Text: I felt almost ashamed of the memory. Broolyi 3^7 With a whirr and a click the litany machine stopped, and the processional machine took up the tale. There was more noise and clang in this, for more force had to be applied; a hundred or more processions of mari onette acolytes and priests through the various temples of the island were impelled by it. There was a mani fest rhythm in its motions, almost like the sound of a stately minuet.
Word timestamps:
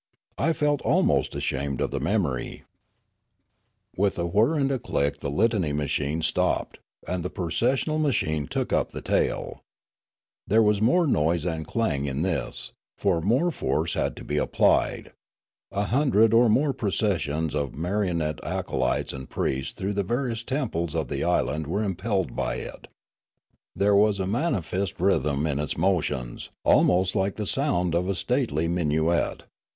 I 0.39 0.51
felt 0.53 0.81
almost 0.81 1.35
ashamed 1.35 1.79
of 1.79 1.91
the 1.91 1.99
memory. 1.99 2.63
Broolyi 3.93 3.97
3^7 3.97 3.97
With 3.97 4.17
a 4.17 4.25
whirr 4.25 4.57
and 4.57 4.71
a 4.71 4.79
click 4.79 5.19
the 5.19 5.29
litany 5.29 5.73
machine 5.73 6.23
stopped, 6.23 6.79
and 7.07 7.21
the 7.21 7.29
processional 7.29 7.99
machine 7.99 8.47
took 8.47 8.73
up 8.73 8.91
the 8.93 9.03
tale. 9.03 9.61
There 10.47 10.63
was 10.63 10.81
more 10.81 11.05
noise 11.05 11.45
and 11.45 11.67
clang 11.67 12.05
in 12.07 12.23
this, 12.23 12.71
for 12.97 13.21
more 13.21 13.51
force 13.51 13.93
had 13.93 14.15
to 14.15 14.23
be 14.23 14.37
applied; 14.39 15.11
a 15.71 15.83
hundred 15.83 16.33
or 16.33 16.49
more 16.49 16.73
processions 16.73 17.53
of 17.53 17.75
mari 17.75 18.09
onette 18.09 18.43
acolytes 18.43 19.13
and 19.13 19.29
priests 19.29 19.71
through 19.73 19.93
the 19.93 20.01
various 20.01 20.41
temples 20.41 20.95
of 20.95 21.09
the 21.09 21.23
island 21.23 21.67
were 21.67 21.83
impelled 21.83 22.35
by 22.35 22.55
it. 22.55 22.87
There 23.75 23.95
was 23.95 24.19
a 24.19 24.25
mani 24.25 24.63
fest 24.63 24.99
rhythm 24.99 25.45
in 25.45 25.59
its 25.59 25.77
motions, 25.77 26.49
almost 26.65 27.15
like 27.15 27.35
the 27.35 27.45
sound 27.45 27.93
of 27.93 28.09
a 28.09 28.15
stately 28.15 28.67
minuet. 28.67 29.43